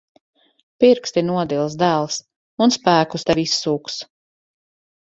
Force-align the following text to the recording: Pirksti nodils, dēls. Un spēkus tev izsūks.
Pirksti 0.83 1.23
nodils, 1.27 1.77
dēls. 1.83 2.19
Un 2.67 2.77
spēkus 2.81 3.31
tev 3.31 3.45
izsūks. 3.47 4.03